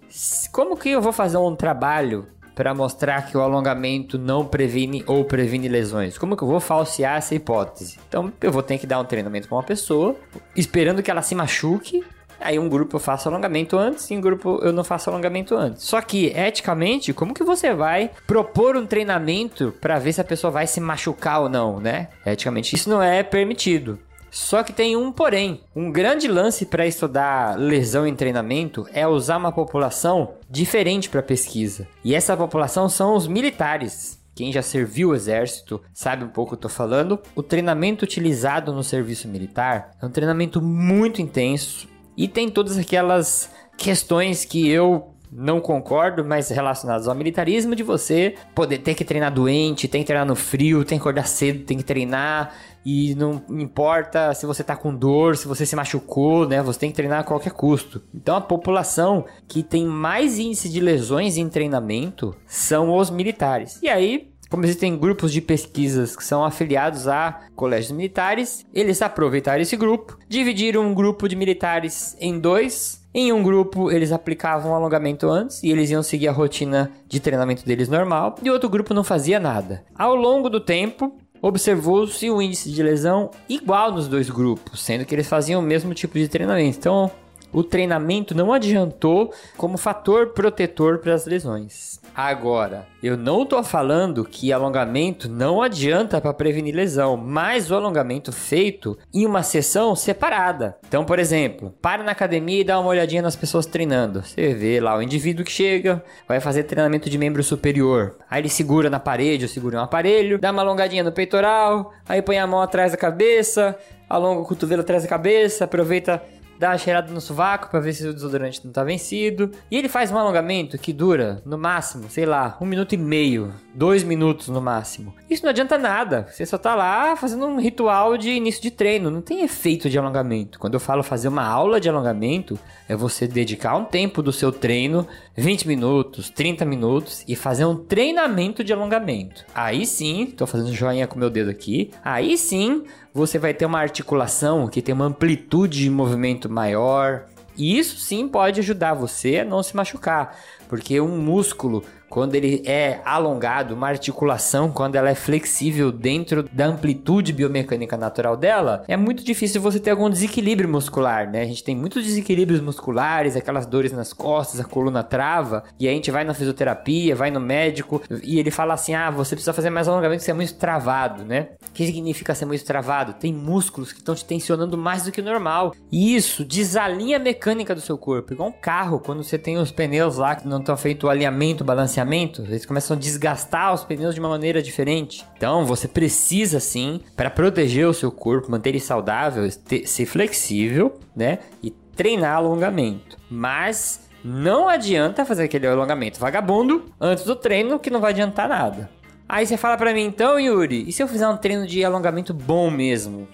como 0.51 0.75
que 0.75 0.89
eu 0.89 0.99
vou 0.99 1.13
fazer 1.13 1.37
um 1.37 1.55
trabalho 1.55 2.25
para 2.55 2.73
mostrar 2.73 3.27
que 3.27 3.37
o 3.37 3.41
alongamento 3.41 4.17
não 4.17 4.43
previne 4.43 5.03
ou 5.05 5.23
previne 5.23 5.67
lesões? 5.67 6.17
Como 6.17 6.35
que 6.35 6.43
eu 6.43 6.47
vou 6.47 6.59
falsear 6.59 7.17
essa 7.17 7.35
hipótese? 7.35 7.99
Então 8.09 8.33
eu 8.41 8.51
vou 8.51 8.63
ter 8.63 8.79
que 8.79 8.87
dar 8.87 8.99
um 8.99 9.05
treinamento 9.05 9.47
para 9.47 9.57
uma 9.57 9.63
pessoa, 9.63 10.15
esperando 10.55 11.03
que 11.03 11.11
ela 11.11 11.21
se 11.21 11.35
machuque 11.35 12.03
Aí 12.41 12.57
um 12.57 12.69
grupo 12.69 12.95
eu 12.95 12.99
faço 12.99 13.29
alongamento 13.29 13.77
antes 13.77 14.09
e 14.09 14.17
um 14.17 14.21
grupo 14.21 14.59
eu 14.61 14.73
não 14.73 14.83
faço 14.83 15.09
alongamento 15.09 15.55
antes. 15.55 15.83
Só 15.83 16.01
que, 16.01 16.27
eticamente, 16.27 17.13
como 17.13 17.33
que 17.33 17.43
você 17.43 17.73
vai 17.73 18.11
propor 18.25 18.75
um 18.75 18.85
treinamento 18.85 19.73
para 19.79 19.99
ver 19.99 20.13
se 20.13 20.21
a 20.21 20.25
pessoa 20.25 20.51
vai 20.51 20.67
se 20.67 20.79
machucar 20.79 21.41
ou 21.41 21.49
não, 21.49 21.79
né? 21.79 22.09
Eticamente, 22.25 22.75
isso 22.75 22.89
não 22.89 23.01
é 23.01 23.23
permitido. 23.23 23.99
Só 24.31 24.63
que 24.63 24.71
tem 24.71 24.95
um 24.95 25.11
porém. 25.11 25.61
Um 25.75 25.91
grande 25.91 26.27
lance 26.27 26.65
para 26.65 26.87
estudar 26.87 27.59
lesão 27.59 28.07
em 28.07 28.15
treinamento 28.15 28.87
é 28.93 29.05
usar 29.05 29.35
uma 29.35 29.51
população 29.51 30.35
diferente 30.49 31.09
para 31.09 31.21
pesquisa. 31.21 31.85
E 32.01 32.15
essa 32.15 32.37
população 32.37 32.87
são 32.87 33.13
os 33.13 33.27
militares. 33.27 34.21
Quem 34.33 34.51
já 34.53 34.61
serviu 34.61 35.09
o 35.09 35.15
exército 35.15 35.81
sabe 35.93 36.23
um 36.23 36.29
pouco 36.29 36.53
o 36.53 36.57
que 36.57 36.65
eu 36.65 36.69
tô 36.69 36.69
falando. 36.69 37.19
O 37.35 37.43
treinamento 37.43 38.05
utilizado 38.05 38.71
no 38.71 38.83
serviço 38.83 39.27
militar 39.27 39.91
é 40.01 40.05
um 40.05 40.09
treinamento 40.09 40.61
muito 40.61 41.21
intenso, 41.21 41.89
e 42.21 42.27
tem 42.27 42.49
todas 42.49 42.77
aquelas 42.77 43.49
questões 43.75 44.45
que 44.45 44.69
eu 44.69 45.07
não 45.31 45.59
concordo, 45.59 46.23
mas 46.23 46.49
relacionados 46.49 47.07
ao 47.07 47.15
militarismo, 47.15 47.75
de 47.75 47.81
você 47.81 48.35
poder 48.53 48.77
ter 48.77 48.93
que 48.93 49.03
treinar 49.03 49.33
doente, 49.33 49.87
tem 49.87 50.01
que 50.01 50.07
treinar 50.07 50.27
no 50.27 50.35
frio, 50.35 50.85
tem 50.85 50.99
que 50.99 51.01
acordar 51.01 51.25
cedo, 51.25 51.63
tem 51.63 51.77
que 51.77 51.83
treinar. 51.83 52.53
E 52.85 53.15
não 53.15 53.41
importa 53.49 54.35
se 54.35 54.45
você 54.45 54.63
tá 54.63 54.75
com 54.75 54.93
dor, 54.93 55.35
se 55.35 55.47
você 55.47 55.65
se 55.65 55.75
machucou, 55.75 56.47
né? 56.47 56.61
Você 56.61 56.77
tem 56.77 56.91
que 56.91 56.95
treinar 56.95 57.21
a 57.21 57.23
qualquer 57.23 57.53
custo. 57.53 58.03
Então 58.13 58.35
a 58.35 58.41
população 58.41 59.25
que 59.47 59.63
tem 59.63 59.83
mais 59.83 60.37
índice 60.37 60.69
de 60.69 60.79
lesões 60.79 61.37
em 61.37 61.49
treinamento 61.49 62.35
são 62.45 62.95
os 62.95 63.09
militares. 63.09 63.79
E 63.81 63.89
aí, 63.89 64.30
como 64.51 64.65
existem 64.65 64.97
grupos 64.97 65.31
de 65.31 65.39
pesquisas 65.39 66.13
que 66.13 66.23
são 66.23 66.43
afiliados 66.43 67.07
a 67.07 67.39
colégios 67.55 67.93
militares, 67.93 68.65
eles 68.73 69.01
aproveitaram 69.01 69.61
esse 69.61 69.77
grupo, 69.77 70.17
dividiram 70.27 70.81
um 70.81 70.93
grupo 70.93 71.29
de 71.29 71.37
militares 71.37 72.17
em 72.19 72.37
dois. 72.37 73.01
Em 73.13 73.31
um 73.31 73.41
grupo, 73.41 73.89
eles 73.89 74.11
aplicavam 74.11 74.75
alongamento 74.75 75.29
antes 75.29 75.63
e 75.63 75.71
eles 75.71 75.89
iam 75.89 76.03
seguir 76.03 76.27
a 76.27 76.33
rotina 76.33 76.91
de 77.07 77.21
treinamento 77.21 77.65
deles 77.65 77.87
normal, 77.87 78.35
e 78.43 78.49
outro 78.49 78.69
grupo 78.69 78.93
não 78.93 79.03
fazia 79.05 79.39
nada. 79.39 79.85
Ao 79.95 80.15
longo 80.15 80.49
do 80.49 80.59
tempo, 80.59 81.13
observou-se 81.41 82.29
um 82.29 82.41
índice 82.41 82.71
de 82.71 82.83
lesão 82.83 83.31
igual 83.49 83.91
nos 83.91 84.07
dois 84.07 84.29
grupos, 84.29 84.81
sendo 84.81 85.05
que 85.05 85.15
eles 85.15 85.27
faziam 85.27 85.61
o 85.61 85.63
mesmo 85.63 85.93
tipo 85.93 86.17
de 86.17 86.27
treinamento. 86.27 86.77
Então, 86.77 87.09
o 87.51 87.63
treinamento 87.63 88.35
não 88.35 88.53
adiantou 88.53 89.33
como 89.57 89.77
fator 89.77 90.27
protetor 90.29 90.99
para 90.99 91.13
as 91.13 91.25
lesões. 91.25 91.99
Agora, 92.13 92.85
eu 93.01 93.15
não 93.15 93.43
estou 93.43 93.63
falando 93.63 94.25
que 94.25 94.51
alongamento 94.51 95.29
não 95.29 95.61
adianta 95.61 96.19
para 96.19 96.33
prevenir 96.33 96.75
lesão, 96.75 97.15
mas 97.15 97.71
o 97.71 97.75
alongamento 97.75 98.31
feito 98.31 98.97
em 99.13 99.25
uma 99.25 99.43
sessão 99.43 99.95
separada. 99.95 100.77
Então, 100.87 101.05
por 101.05 101.17
exemplo, 101.19 101.73
para 101.81 102.03
na 102.03 102.11
academia 102.11 102.61
e 102.61 102.63
dá 102.63 102.79
uma 102.79 102.89
olhadinha 102.89 103.21
nas 103.21 103.35
pessoas 103.35 103.65
treinando. 103.65 104.23
Você 104.23 104.53
vê 104.53 104.79
lá 104.79 104.97
o 104.97 105.01
indivíduo 105.01 105.45
que 105.45 105.51
chega, 105.51 106.03
vai 106.27 106.39
fazer 106.39 106.63
treinamento 106.63 107.09
de 107.09 107.17
membro 107.17 107.43
superior. 107.43 108.17
Aí 108.29 108.41
ele 108.41 108.49
segura 108.49 108.89
na 108.89 108.99
parede 108.99 109.45
ou 109.45 109.49
segura 109.49 109.79
um 109.79 109.83
aparelho, 109.83 110.37
dá 110.37 110.51
uma 110.51 110.61
alongadinha 110.61 111.03
no 111.03 111.11
peitoral, 111.11 111.93
aí 112.07 112.21
põe 112.21 112.37
a 112.37 112.45
mão 112.45 112.61
atrás 112.61 112.91
da 112.91 112.97
cabeça, 112.97 113.77
alonga 114.09 114.41
o 114.41 114.45
cotovelo 114.45 114.81
atrás 114.81 115.03
da 115.03 115.09
cabeça, 115.09 115.63
aproveita 115.63 116.21
dá 116.61 116.69
uma 116.69 116.77
cheirada 116.77 117.11
no 117.11 117.19
sovaco 117.19 117.71
para 117.71 117.79
ver 117.79 117.91
se 117.91 118.07
o 118.07 118.13
desodorante 118.13 118.63
não 118.63 118.71
tá 118.71 118.83
vencido. 118.83 119.49
E 119.71 119.75
ele 119.75 119.89
faz 119.89 120.11
um 120.11 120.17
alongamento 120.17 120.77
que 120.77 120.93
dura, 120.93 121.41
no 121.43 121.57
máximo, 121.57 122.07
sei 122.07 122.23
lá, 122.23 122.55
um 122.61 122.67
minuto 122.67 122.93
e 122.93 122.97
meio, 122.97 123.51
dois 123.73 124.03
minutos 124.03 124.47
no 124.47 124.61
máximo. 124.61 125.11
Isso 125.27 125.41
não 125.41 125.49
adianta 125.49 125.75
nada. 125.75 126.27
Você 126.29 126.45
só 126.45 126.59
tá 126.59 126.75
lá 126.75 127.15
fazendo 127.15 127.47
um 127.47 127.59
ritual 127.59 128.15
de 128.15 128.29
início 128.29 128.61
de 128.61 128.69
treino. 128.69 129.09
Não 129.09 129.21
tem 129.21 129.43
efeito 129.43 129.89
de 129.89 129.97
alongamento. 129.97 130.59
Quando 130.59 130.75
eu 130.75 130.79
falo 130.79 131.01
fazer 131.01 131.29
uma 131.29 131.43
aula 131.43 131.81
de 131.81 131.89
alongamento, 131.89 132.59
é 132.87 132.95
você 132.95 133.27
dedicar 133.27 133.75
um 133.75 133.85
tempo 133.85 134.21
do 134.21 134.31
seu 134.31 134.51
treino, 134.51 135.07
20 135.35 135.67
minutos, 135.67 136.29
30 136.29 136.63
minutos, 136.63 137.23
e 137.27 137.35
fazer 137.35 137.65
um 137.65 137.75
treinamento 137.75 138.63
de 138.63 138.71
alongamento. 138.71 139.45
Aí 139.55 139.83
sim, 139.83 140.27
tô 140.27 140.45
fazendo 140.45 140.71
joinha 140.71 141.07
com 141.07 141.17
meu 141.17 141.31
dedo 141.31 141.49
aqui. 141.49 141.89
Aí 142.03 142.37
sim, 142.37 142.83
você 143.13 143.37
vai 143.37 143.53
ter 143.53 143.65
uma 143.65 143.79
articulação 143.79 144.67
que 144.67 144.81
tem 144.81 144.93
uma 144.93 145.05
amplitude 145.05 145.79
de 145.83 145.89
movimento 145.89 146.49
maior. 146.49 147.25
E 147.57 147.77
isso 147.77 147.97
sim 147.97 148.27
pode 148.27 148.59
ajudar 148.59 148.93
você 148.93 149.39
a 149.39 149.45
não 149.45 149.61
se 149.61 149.75
machucar, 149.75 150.37
porque 150.71 151.01
um 151.01 151.17
músculo 151.17 151.83
quando 152.11 152.35
ele 152.35 152.61
é 152.65 152.99
alongado, 153.05 153.73
uma 153.73 153.87
articulação, 153.87 154.69
quando 154.69 154.97
ela 154.97 155.09
é 155.09 155.15
flexível 155.15 155.93
dentro 155.93 156.43
da 156.51 156.65
amplitude 156.65 157.31
biomecânica 157.31 157.95
natural 157.95 158.35
dela, 158.35 158.83
é 158.85 158.97
muito 158.97 159.23
difícil 159.23 159.61
você 159.61 159.79
ter 159.79 159.91
algum 159.91 160.09
desequilíbrio 160.09 160.67
muscular, 160.67 161.31
né? 161.31 161.41
A 161.41 161.45
gente 161.45 161.63
tem 161.63 161.73
muitos 161.73 162.03
desequilíbrios 162.03 162.59
musculares, 162.59 163.37
aquelas 163.37 163.65
dores 163.65 163.93
nas 163.93 164.11
costas, 164.11 164.59
a 164.59 164.65
coluna 164.65 165.01
trava, 165.03 165.63
e 165.79 165.87
a 165.87 165.91
gente 165.91 166.11
vai 166.11 166.25
na 166.25 166.33
fisioterapia, 166.33 167.15
vai 167.15 167.31
no 167.31 167.39
médico, 167.39 168.01
e 168.21 168.39
ele 168.39 168.51
fala 168.51 168.73
assim: 168.73 168.93
ah, 168.93 169.09
você 169.09 169.33
precisa 169.33 169.53
fazer 169.53 169.69
mais 169.69 169.87
alongamento, 169.87 170.21
você 170.21 170.31
é 170.31 170.33
muito 170.33 170.55
travado, 170.55 171.23
né? 171.23 171.51
O 171.69 171.71
que 171.71 171.85
significa 171.85 172.35
ser 172.35 172.45
muito 172.45 172.65
travado? 172.65 173.13
Tem 173.13 173.33
músculos 173.33 173.93
que 173.93 173.99
estão 173.99 174.13
te 174.13 174.25
tensionando 174.25 174.77
mais 174.77 175.03
do 175.03 175.13
que 175.13 175.21
o 175.21 175.23
normal. 175.23 175.73
E 175.89 176.13
isso 176.13 176.43
desalinha 176.43 177.15
a 177.15 177.21
mecânica 177.21 177.73
do 177.73 177.79
seu 177.79 177.97
corpo, 177.97 178.33
igual 178.33 178.49
um 178.49 178.51
carro, 178.51 178.99
quando 178.99 179.23
você 179.23 179.37
tem 179.37 179.57
os 179.57 179.71
pneus 179.71 180.17
lá 180.17 180.35
que 180.35 180.45
não 180.45 180.60
estão 180.61 180.77
feito 180.77 181.07
o 181.07 181.09
alinhamento, 181.09 181.63
o 181.63 181.67
balanceamento 181.67 182.41
eles 182.43 182.65
começam 182.65 182.95
a 182.95 182.99
desgastar 182.99 183.73
os 183.73 183.83
pneus 183.83 184.13
de 184.15 184.19
uma 184.19 184.29
maneira 184.29 184.61
diferente. 184.61 185.25
Então, 185.37 185.65
você 185.65 185.87
precisa 185.87 186.59
sim, 186.59 187.01
para 187.15 187.29
proteger 187.29 187.87
o 187.87 187.93
seu 187.93 188.11
corpo, 188.11 188.49
manter 188.49 188.69
ele 188.69 188.79
saudável, 188.79 189.47
ter, 189.65 189.87
ser 189.87 190.05
flexível, 190.05 190.97
né? 191.15 191.39
E 191.61 191.71
treinar 191.95 192.37
alongamento. 192.37 193.17
Mas 193.29 194.01
não 194.23 194.69
adianta 194.69 195.25
fazer 195.25 195.43
aquele 195.43 195.67
alongamento 195.67 196.19
vagabundo 196.19 196.85
antes 196.99 197.23
do 197.23 197.35
treino, 197.35 197.79
que 197.79 197.89
não 197.89 197.99
vai 197.99 198.11
adiantar 198.11 198.47
nada. 198.47 198.89
Aí 199.27 199.45
você 199.45 199.55
fala 199.55 199.77
para 199.77 199.93
mim, 199.93 200.03
então, 200.03 200.39
Yuri, 200.39 200.87
e 200.87 200.91
se 200.91 201.01
eu 201.01 201.07
fizer 201.07 201.27
um 201.27 201.37
treino 201.37 201.65
de 201.65 201.83
alongamento 201.85 202.33
bom 202.33 202.69
mesmo? 202.69 203.27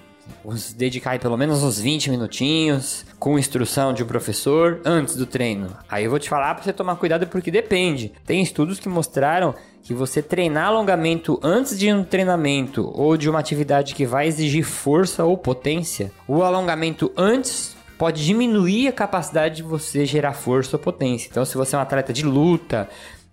Vamos 0.43 0.74
dedicar 0.74 1.19
pelo 1.19 1.38
menos 1.38 1.63
uns 1.63 1.79
20 1.79 2.10
minutinhos 2.10 3.05
com 3.19 3.38
instrução 3.38 3.93
de 3.93 4.03
um 4.03 4.07
professor 4.07 4.81
antes 4.86 5.15
do 5.15 5.25
treino. 5.25 5.75
Aí 5.89 6.05
eu 6.05 6.10
vou 6.10 6.19
te 6.19 6.29
falar 6.29 6.55
para 6.55 6.63
você 6.63 6.74
tomar 6.74 6.96
cuidado 6.96 7.27
porque 7.27 7.51
depende. 7.51 8.13
Tem 8.25 8.41
estudos 8.41 8.79
que 8.79 8.88
mostraram 8.88 9.53
que 9.84 9.93
você 9.93 10.22
treinar 10.22 10.67
alongamento 10.67 11.39
antes 11.41 11.77
de 11.77 11.91
um 11.91 12.03
treinamento 12.03 12.91
ou 12.93 13.15
de 13.15 13.29
uma 13.29 13.39
atividade 13.39 13.96
que 13.96 14.05
vai 14.05 14.27
exigir 14.27 14.63
força 14.63 15.24
ou 15.24 15.38
potência, 15.38 16.12
o 16.27 16.43
alongamento 16.43 17.12
antes 17.15 17.77
pode 17.98 18.24
diminuir 18.24 18.88
a 18.88 18.91
capacidade 18.91 19.57
de 19.57 19.63
você 19.63 20.05
gerar 20.05 20.34
força 20.34 20.77
ou 20.77 20.81
potência. 20.81 21.27
Então, 21.31 21.43
se 21.43 21.57
você 21.57 21.75
é 21.75 21.79
um 21.79 21.81
atleta 21.81 22.13
de 22.13 22.24
luta, 22.24 22.88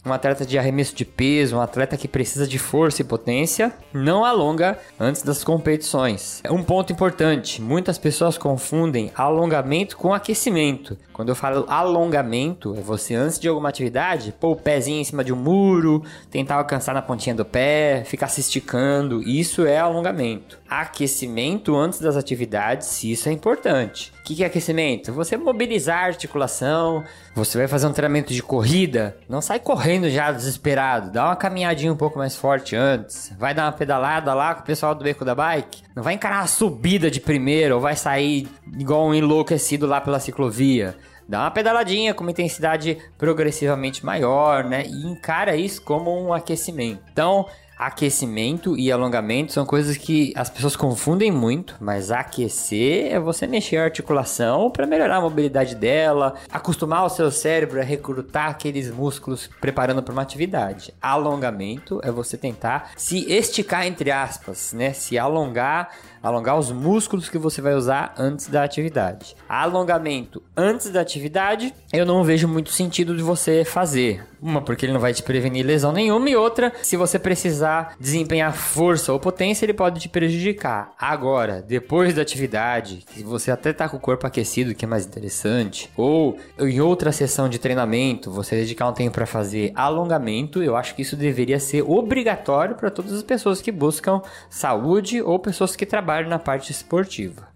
um 0.04 0.12
atleta 0.12 0.44
de 0.44 0.58
arremesso 0.58 0.94
de 0.94 1.04
peso, 1.04 1.56
um 1.56 1.60
atleta 1.60 1.96
que 1.96 2.06
precisa 2.06 2.46
de 2.46 2.58
força 2.58 3.02
e 3.02 3.04
potência, 3.04 3.72
não 3.92 4.24
alonga 4.24 4.78
antes 4.98 5.22
das 5.22 5.42
competições. 5.42 6.42
Um 6.50 6.62
ponto 6.62 6.92
importante: 6.92 7.62
muitas 7.62 7.98
pessoas 7.98 8.36
confundem 8.36 9.10
alongamento 9.14 9.96
com 9.96 10.12
aquecimento. 10.12 10.96
Quando 11.12 11.28
eu 11.28 11.36
falo 11.36 11.64
alongamento, 11.68 12.74
é 12.76 12.80
você 12.80 13.14
antes 13.14 13.38
de 13.38 13.48
alguma 13.48 13.68
atividade, 13.68 14.34
pôr 14.38 14.50
o 14.50 14.56
pezinho 14.56 15.00
em 15.00 15.04
cima 15.04 15.22
de 15.22 15.32
um 15.32 15.36
muro, 15.36 16.02
tentar 16.28 16.56
alcançar 16.56 16.92
na 16.92 17.00
pontinha 17.00 17.34
do 17.34 17.44
pé, 17.44 18.02
ficar 18.04 18.26
se 18.26 18.40
esticando. 18.40 19.22
Isso 19.22 19.64
é 19.64 19.78
alongamento. 19.78 20.58
Aquecimento 20.68 21.76
antes 21.76 22.00
das 22.00 22.16
atividades, 22.16 23.04
isso 23.04 23.28
é 23.28 23.32
importante. 23.32 24.12
O 24.20 24.24
que 24.24 24.42
é 24.42 24.46
aquecimento? 24.46 25.12
Você 25.12 25.36
mobilizar 25.36 25.98
a 25.98 26.06
articulação, 26.06 27.04
você 27.34 27.58
vai 27.58 27.68
fazer 27.68 27.86
um 27.86 27.92
treinamento 27.92 28.32
de 28.32 28.42
corrida, 28.42 29.16
não 29.28 29.40
sai 29.40 29.60
correndo 29.60 29.93
já 30.10 30.32
desesperado, 30.32 31.10
dá 31.10 31.26
uma 31.26 31.36
caminhadinha 31.36 31.92
um 31.92 31.96
pouco 31.96 32.18
mais 32.18 32.36
forte 32.36 32.74
antes, 32.74 33.32
vai 33.38 33.54
dar 33.54 33.64
uma 33.64 33.72
pedalada 33.72 34.32
lá 34.34 34.54
com 34.54 34.62
o 34.62 34.64
pessoal 34.64 34.94
do 34.94 35.04
beco 35.04 35.24
da 35.24 35.34
bike, 35.34 35.82
não 35.94 36.02
vai 36.02 36.14
encarar 36.14 36.40
a 36.40 36.46
subida 36.46 37.10
de 37.10 37.20
primeiro 37.20 37.76
ou 37.76 37.80
vai 37.80 37.96
sair 37.96 38.48
igual 38.78 39.06
um 39.06 39.14
enlouquecido 39.14 39.86
lá 39.86 40.00
pela 40.00 40.20
ciclovia. 40.20 40.96
Dá 41.26 41.40
uma 41.40 41.50
pedaladinha 41.50 42.12
com 42.12 42.22
uma 42.22 42.30
intensidade 42.30 42.98
progressivamente 43.16 44.04
maior, 44.04 44.64
né? 44.64 44.84
E 44.86 45.06
encara 45.06 45.56
isso 45.56 45.80
como 45.80 46.14
um 46.14 46.34
aquecimento. 46.34 47.02
Então, 47.10 47.46
aquecimento 47.78 48.76
e 48.76 48.90
alongamento 48.90 49.52
são 49.52 49.66
coisas 49.66 49.96
que 49.96 50.32
as 50.36 50.48
pessoas 50.48 50.76
confundem 50.76 51.30
muito, 51.30 51.76
mas 51.80 52.10
aquecer 52.10 53.12
é 53.12 53.18
você 53.18 53.46
mexer 53.46 53.78
a 53.78 53.84
articulação 53.84 54.70
para 54.70 54.86
melhorar 54.86 55.16
a 55.16 55.20
mobilidade 55.20 55.74
dela, 55.74 56.34
acostumar 56.50 57.04
o 57.04 57.10
seu 57.10 57.30
cérebro 57.30 57.80
a 57.80 57.84
recrutar 57.84 58.50
aqueles 58.50 58.90
músculos 58.90 59.48
preparando 59.60 60.02
para 60.02 60.12
uma 60.12 60.22
atividade. 60.22 60.94
Alongamento 61.00 62.00
é 62.02 62.10
você 62.10 62.36
tentar 62.36 62.92
se 62.96 63.30
esticar 63.30 63.86
entre 63.86 64.10
aspas, 64.10 64.72
né? 64.72 64.92
Se 64.92 65.18
alongar 65.18 65.90
alongar 66.24 66.58
os 66.58 66.72
músculos 66.72 67.28
que 67.28 67.36
você 67.36 67.60
vai 67.60 67.74
usar 67.74 68.14
antes 68.16 68.48
da 68.48 68.64
atividade. 68.64 69.36
Alongamento 69.46 70.42
antes 70.56 70.90
da 70.90 71.02
atividade, 71.02 71.74
eu 71.92 72.06
não 72.06 72.24
vejo 72.24 72.48
muito 72.48 72.70
sentido 72.70 73.14
de 73.14 73.22
você 73.22 73.62
fazer. 73.62 74.26
Uma, 74.44 74.60
porque 74.60 74.84
ele 74.84 74.92
não 74.92 75.00
vai 75.00 75.14
te 75.14 75.22
prevenir 75.22 75.64
lesão 75.64 75.90
nenhuma, 75.90 76.28
e 76.28 76.36
outra, 76.36 76.70
se 76.82 76.98
você 76.98 77.18
precisar 77.18 77.96
desempenhar 77.98 78.54
força 78.54 79.10
ou 79.10 79.18
potência, 79.18 79.64
ele 79.64 79.72
pode 79.72 79.98
te 79.98 80.06
prejudicar. 80.06 80.92
Agora, 80.98 81.62
depois 81.62 82.12
da 82.12 82.20
atividade, 82.20 83.06
que 83.08 83.22
você 83.22 83.50
até 83.50 83.72
tá 83.72 83.88
com 83.88 83.96
o 83.96 84.00
corpo 84.00 84.26
aquecido, 84.26 84.74
que 84.74 84.84
é 84.84 84.88
mais 84.88 85.06
interessante, 85.06 85.90
ou 85.96 86.36
em 86.58 86.78
outra 86.78 87.10
sessão 87.10 87.48
de 87.48 87.58
treinamento, 87.58 88.30
você 88.30 88.54
dedicar 88.54 88.86
um 88.86 88.92
tempo 88.92 89.14
para 89.14 89.24
fazer 89.24 89.72
alongamento, 89.74 90.62
eu 90.62 90.76
acho 90.76 90.94
que 90.94 91.00
isso 91.00 91.16
deveria 91.16 91.58
ser 91.58 91.80
obrigatório 91.80 92.76
para 92.76 92.90
todas 92.90 93.14
as 93.14 93.22
pessoas 93.22 93.62
que 93.62 93.72
buscam 93.72 94.20
saúde 94.50 95.22
ou 95.22 95.38
pessoas 95.38 95.74
que 95.74 95.86
trabalham 95.86 96.28
na 96.28 96.38
parte 96.38 96.70
esportiva. 96.70 97.48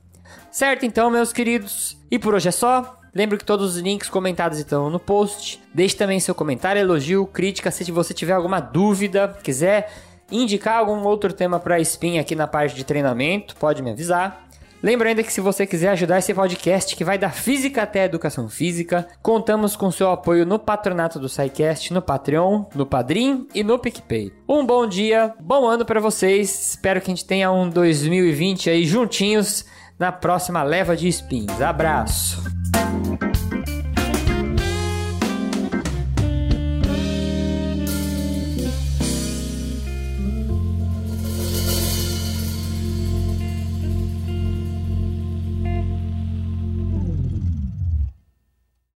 Certo, 0.51 0.87
então, 0.87 1.11
meus 1.11 1.35
queridos? 1.35 1.99
E 2.11 2.19
por 2.19 2.35
hoje 2.35 2.49
é 2.49 2.53
só. 2.53 2.98
Lembro 3.15 3.39
que 3.39 3.45
todos 3.45 3.75
os 3.75 3.81
links 3.81 4.09
comentados 4.09 4.59
estão 4.59 4.91
no 4.91 5.01
post. 5.01 5.61
Deixe 5.73 5.97
também 5.97 6.21
seu 6.21 6.35
comentário, 6.35 6.81
elogio, 6.81 7.27
crítica, 7.27 7.71
se 7.71 7.91
você 7.91 8.15
tiver 8.15 8.33
alguma 8.33 8.61
dúvida, 8.61 9.37
quiser 9.43 9.91
indicar 10.31 10.79
algum 10.79 11.03
outro 11.05 11.33
tema 11.33 11.59
para 11.59 11.81
spin 11.81 12.19
aqui 12.19 12.35
na 12.35 12.47
parte 12.47 12.77
de 12.77 12.85
treinamento, 12.85 13.57
pode 13.57 13.83
me 13.83 13.91
avisar. 13.91 14.49
Lembra 14.81 15.09
ainda 15.09 15.25
que 15.25 15.33
se 15.33 15.41
você 15.41 15.67
quiser 15.67 15.89
ajudar 15.89 16.19
esse 16.19 16.33
podcast 16.33 16.95
que 16.95 17.05
vai 17.05 17.19
da 17.19 17.31
física 17.31 17.83
até 17.83 18.03
a 18.03 18.05
educação 18.05 18.49
física, 18.49 19.09
contamos 19.21 19.75
com 19.75 19.91
seu 19.91 20.11
apoio 20.11 20.47
no 20.47 20.59
patronato 20.59 21.19
do 21.19 21.29
SciCast, 21.29 21.93
no 21.93 22.01
Patreon, 22.01 22.65
no 22.75 22.87
Padrim 22.87 23.49
e 23.53 23.65
no 23.65 23.79
PicPay. 23.79 24.33
Um 24.49 24.65
bom 24.65 24.87
dia, 24.87 25.35
bom 25.41 25.67
ano 25.67 25.85
para 25.85 26.01
vocês. 26.01 26.71
Espero 26.71 27.01
que 27.01 27.11
a 27.11 27.15
gente 27.15 27.27
tenha 27.27 27.51
um 27.51 27.69
2020 27.69 28.71
aí 28.71 28.85
juntinhos 28.85 29.65
na 29.99 30.13
próxima 30.13 30.63
leva 30.63 30.97
de 30.97 31.09
spins. 31.09 31.61
Abraço. 31.61 32.48
Bye. 32.73 33.28